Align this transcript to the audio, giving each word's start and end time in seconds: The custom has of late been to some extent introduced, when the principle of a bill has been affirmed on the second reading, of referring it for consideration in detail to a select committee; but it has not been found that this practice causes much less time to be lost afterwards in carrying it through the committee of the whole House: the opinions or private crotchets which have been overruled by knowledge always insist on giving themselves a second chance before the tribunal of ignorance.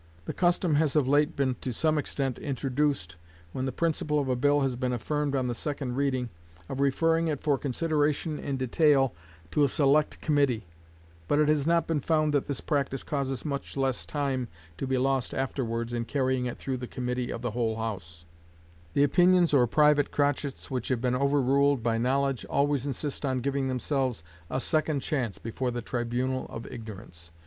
The 0.25 0.33
custom 0.33 0.73
has 0.77 0.95
of 0.95 1.07
late 1.07 1.35
been 1.35 1.57
to 1.61 1.71
some 1.71 1.99
extent 1.99 2.39
introduced, 2.39 3.17
when 3.51 3.65
the 3.65 3.71
principle 3.71 4.17
of 4.19 4.29
a 4.29 4.35
bill 4.35 4.61
has 4.61 4.75
been 4.75 4.93
affirmed 4.93 5.35
on 5.35 5.45
the 5.47 5.53
second 5.53 5.95
reading, 5.95 6.29
of 6.67 6.79
referring 6.79 7.27
it 7.27 7.43
for 7.43 7.55
consideration 7.55 8.39
in 8.39 8.57
detail 8.57 9.13
to 9.51 9.63
a 9.63 9.67
select 9.69 10.19
committee; 10.19 10.65
but 11.27 11.37
it 11.37 11.47
has 11.49 11.67
not 11.67 11.85
been 11.85 11.99
found 11.99 12.33
that 12.33 12.47
this 12.47 12.61
practice 12.61 13.03
causes 13.03 13.45
much 13.45 13.77
less 13.77 14.03
time 14.03 14.47
to 14.77 14.87
be 14.87 14.97
lost 14.97 15.35
afterwards 15.35 15.93
in 15.93 16.05
carrying 16.05 16.47
it 16.47 16.57
through 16.57 16.77
the 16.77 16.87
committee 16.87 17.29
of 17.29 17.43
the 17.43 17.51
whole 17.51 17.75
House: 17.75 18.25
the 18.93 19.03
opinions 19.03 19.53
or 19.53 19.67
private 19.67 20.09
crotchets 20.09 20.71
which 20.71 20.87
have 20.87 20.99
been 21.01 21.13
overruled 21.13 21.83
by 21.83 21.99
knowledge 21.99 22.43
always 22.45 22.87
insist 22.87 23.23
on 23.23 23.39
giving 23.39 23.67
themselves 23.67 24.23
a 24.49 24.59
second 24.59 25.01
chance 25.01 25.37
before 25.37 25.69
the 25.69 25.79
tribunal 25.83 26.47
of 26.49 26.65
ignorance. 26.71 27.29